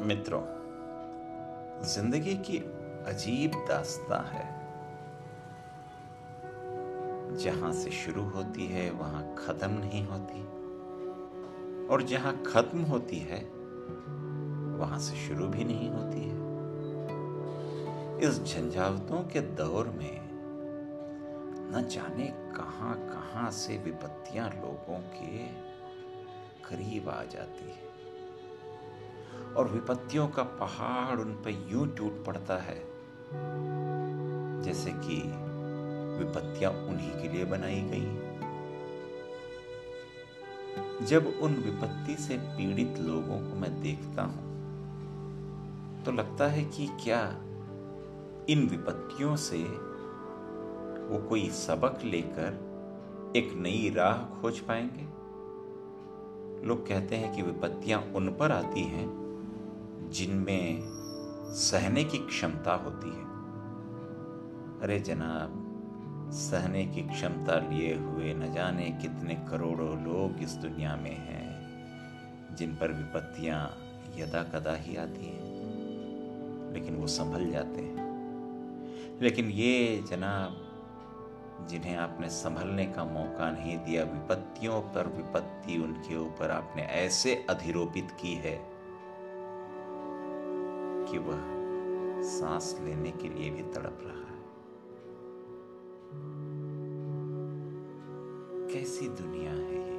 मित्रों, 0.00 0.42
ज़िंदगी 1.82 2.34
की 2.34 2.58
अजीब 3.06 3.52
दास्ता 3.68 4.20
है। 4.30 4.58
जहाँ 7.36 7.72
से 7.72 7.90
शुरू 7.90 8.22
होती 8.22 8.66
है, 8.66 8.90
वहाँ 8.90 9.34
खत्म 9.38 9.70
नहीं 9.70 10.06
होती। 10.06 10.42
और 11.86 12.02
जहाँ 12.02 12.42
खत्म 12.46 12.80
होती 12.82 13.18
है, 13.18 13.40
वहाँ 14.78 14.98
से 14.98 15.16
शुरू 15.16 15.48
भी 15.48 15.64
नहीं 15.64 15.90
होती 15.90 16.20
है। 16.20 16.38
इस 18.28 18.42
झंझावतों 18.44 19.22
के 19.22 19.40
दौर 19.40 19.88
में, 19.88 20.28
न 21.72 21.88
जाने 21.88 22.26
कहाँ 22.26 22.96
कहाँ 22.96 23.50
से 23.50 23.78
विपत्तियाँ 23.78 24.50
लोगों 24.50 24.98
के 24.98 25.46
करीब 26.68 27.08
आ 27.08 27.22
जाती 27.24 27.70
है। 27.70 27.87
और 29.56 29.68
विपत्तियों 29.68 30.28
का 30.28 30.42
पहाड़ 30.42 31.18
उन 31.20 31.32
पर 31.34 31.66
यूँ 31.70 31.86
टूट 31.96 32.24
पड़ता 32.24 32.56
है, 32.56 32.80
जैसे 34.62 34.90
कि 34.90 35.16
विपत्तियाँ 36.18 36.70
उन्हीं 36.72 37.12
के 37.12 37.28
लिए 37.28 37.44
बनाई 37.44 37.80
गई। 37.82 38.08
जब 41.06 41.26
उन 41.42 41.54
विपत्ति 41.54 42.16
से 42.16 42.36
पीड़ित 42.38 42.98
लोगों 42.98 43.38
को 43.40 43.56
मैं 43.56 43.80
देखता 43.82 44.22
हूँ 44.22 44.46
तो 46.04 46.12
लगता 46.12 46.46
है 46.46 46.64
कि 46.64 46.86
क्या 47.04 47.20
इन 48.48 48.66
विपत्तियों 48.70 49.36
से 49.36 49.62
वो 51.08 51.18
कोई 51.28 51.48
सबक 51.50 52.04
लेकर 52.04 53.32
एक 53.36 53.52
नई 53.56 53.90
राह 53.96 54.40
खोज 54.40 54.58
पाएँगे? 54.60 55.06
लोग 56.66 56.86
कहते 56.88 57.16
हैं 57.16 57.34
कि 57.36 57.42
विपत्तियाँ 57.42 58.00
उन 58.14 58.28
पर 58.30 58.52
आती 58.52 58.82
हैं 58.82 59.06
जिनमें 60.10 60.78
सहने 61.54 62.04
की 62.04 62.18
क्षमता 62.18 62.72
होती 62.74 63.08
है। 63.08 63.24
अरे 64.80 65.00
जनाब, 65.00 65.64
सहने 66.32 66.86
की 66.86 67.02
क्षमता 67.02 67.68
लिए 67.68 67.94
हुए 67.96 68.34
न 68.34 68.52
जाने 68.52 68.98
कितने 69.02 69.34
करोड़ों 69.34 70.04
लोग 70.04 70.42
इस 70.42 70.52
दुनिया 70.52 70.96
में 70.96 71.16
हैं, 71.16 71.48
जिन 72.56 72.74
पर 72.74 72.92
विपत्तियाँ 72.92 73.78
यदा 74.16 74.42
कदा 74.42 74.74
ही 74.74 74.96
आती 74.96 75.26
हैं, 75.26 75.48
लेकिन 76.72 76.96
वो 76.96 77.06
संभल 77.06 77.50
जाते 77.50 77.80
हैं। 77.80 78.08
लेकिन 79.22 79.50
ये 79.50 80.04
जनाब, 80.10 80.64
जिन्हें 81.70 81.96
आपने 81.96 82.28
संभलने 82.28 82.86
का 82.86 83.04
मौका 83.04 83.50
नहीं 83.50 83.78
दिया, 83.78 84.04
विपत्तियों 84.04 84.80
पर 84.80 85.06
विपत्ति 85.06 85.78
उनके 85.78 86.16
ऊपर 86.16 86.50
आपने 86.50 86.82
ऐसे 86.82 87.46
अधिरोपित 87.50 88.08
की 88.10 88.34
है 88.34 88.77
कि 91.10 91.18
वह 91.18 92.22
सांस 92.22 92.76
लेने 92.80 93.10
के 93.10 93.28
लिए 93.28 93.50
भी 93.50 93.62
तड़प 93.62 93.98
रहा 94.02 94.12
है। 94.12 94.26
कैसी 98.72 99.08
दुनिया 99.08 99.52
है 99.52 99.78
ये, 99.78 99.98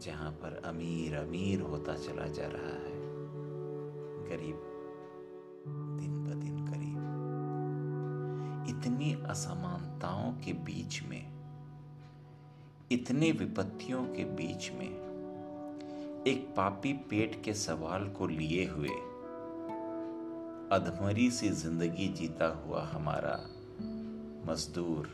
जहाँ 0.00 0.30
पर 0.32 0.60
अमीर 0.64 1.16
अमीर 1.16 1.60
होता 1.60 1.94
चला 1.94 2.26
जा 2.26 2.46
रहा 2.46 2.74
है, 2.78 2.98
गरीब 4.28 4.60
दिन 6.00 6.24
ब 6.24 6.40
दिन 6.40 6.66
करीब। 6.66 7.00
इतनी 8.70 9.12
असमानताओं 9.26 10.32
के 10.32 10.52
बीच 10.52 11.02
में, 11.02 11.24
इतने 12.92 13.32
विपत्तियों 13.32 14.04
के 14.04 14.24
बीच 14.24 14.70
में 14.72 15.09
एक 16.26 16.54
पापी 16.56 16.92
पेट 16.92 17.44
के 17.44 17.54
सवाल 17.54 18.08
को 18.08 18.26
लिए 18.26 18.66
हुए। 18.66 18.88
अधमरी 20.72 21.30
सी 21.30 21.48
ज़िंदगी 21.48 22.08
जीता 22.08 22.46
हुआ 22.46 22.82
हमारा 22.84 23.36
मजदूर। 24.46 25.08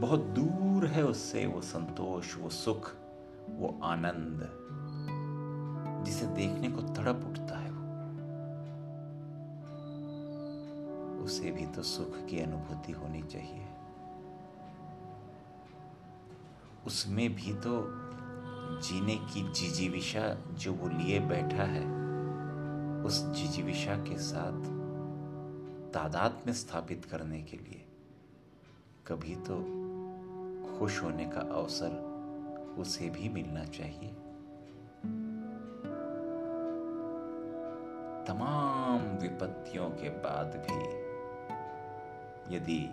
बहुत 0.00 0.20
दूर 0.20 0.86
है 0.86 1.04
उससे 1.04 1.46
वो 1.46 1.60
संतोष, 1.60 2.36
वो 2.36 2.48
सुख, 2.48 2.92
वो 3.50 3.80
आनंद, 3.82 4.48
जिसे 6.06 6.26
देखने 6.26 6.68
को 6.68 6.82
तड़प 6.82 7.26
उठता 7.30 7.58
है 7.58 7.70
वो। 7.70 7.82
उसे 11.24 11.50
भी 11.50 11.66
तो 11.66 11.82
सुख 11.82 12.26
की 12.26 12.40
अनुभूति 12.40 12.92
होनी 12.92 13.22
चाहिए। 13.22 13.66
उसमें 16.86 17.34
भी 17.34 17.52
तो 17.52 18.03
जीने 18.80 19.16
की 19.16 19.42
जिजीविशा 19.52 20.36
जो 20.52 20.72
वो 20.72 20.88
लिए 20.88 21.20
बैठा 21.20 21.62
है, 21.62 21.84
उस 23.04 23.24
जिजीविशा 23.24 23.96
के 23.96 24.18
साथ 24.18 24.62
तादाद 25.92 26.42
में 26.46 26.52
स्थापित 26.52 27.04
करने 27.04 27.42
के 27.42 27.56
लिए 27.56 27.84
कभी 29.06 29.34
तो 29.36 29.56
खुश 30.78 31.02
होने 31.02 31.24
का 31.24 31.40
अवसर 31.40 31.90
उसे 32.78 33.10
भी 33.10 33.28
मिलना 33.28 33.64
चाहिए। 33.64 34.08
तमाम 38.26 39.18
विपत्तियों 39.22 39.90
के 39.90 40.08
बाद 40.08 40.46
भी 40.46 41.04
यदि 42.56 42.90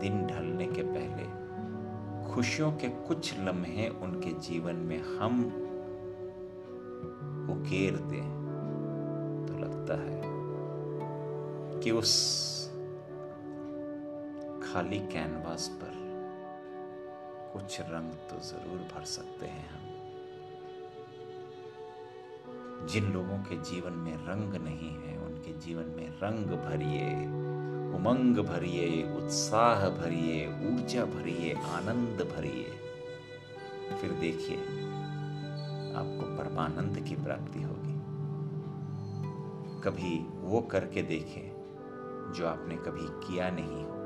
दिन 0.00 0.26
ढलने 0.26 0.66
के 0.66 0.82
पहले 0.82 1.41
खुशियों 2.34 2.72
के 2.72 2.88
कुछ 2.88 3.38
लम्हे 3.38 3.88
उनके 3.88 4.30
जीवन 4.30 4.76
में 4.76 5.02
हम 5.02 5.44
उकेर 7.50 7.96
दें 7.96 8.28
तो 9.46 9.58
लगता 9.58 9.94
है 9.94 10.22
कि 11.80 11.90
उस 11.90 12.12
खाली 14.62 14.98
कैनवास 14.98 15.68
पर 15.82 15.92
कुछ 17.52 17.80
रंग 17.80 18.12
तो 18.12 18.38
ज़रूर 18.48 18.78
भर 18.78 19.04
सकते 19.04 19.46
हैं 19.46 19.68
हम। 19.70 19.88
जिन 22.86 23.04
लोगों 23.12 23.38
के 23.38 23.56
जीवन 23.70 23.92
में 23.92 24.14
रंग 24.16 24.54
नहीं 24.54 24.90
है, 24.90 25.18
उनके 25.18 25.52
जीवन 25.52 25.84
में 25.84 26.08
रंग 26.22 26.46
भरिए। 26.46 27.10
उमंग 28.02 28.36
भरिए, 28.36 29.16
उत्साह 29.16 29.88
भरिए, 29.88 30.46
ऊर्जा 30.46 31.04
भरिए, 31.04 31.52
आनंद 31.54 32.34
भरिए। 32.36 32.66
फिर 34.00 34.10
देखिए, 34.12 34.56
आपको 35.94 36.36
परमानंद 36.36 37.08
की 37.08 37.16
प्राप्ति 37.16 37.62
होगी। 37.62 37.92
कभी 39.80 40.26
वो 40.40 40.60
करके 40.60 41.02
देखें 41.02 42.32
जो 42.36 42.46
आपने 42.46 42.76
कभी 42.76 43.26
किया 43.26 43.50
नहीं 43.50 43.84
हो। 43.84 44.01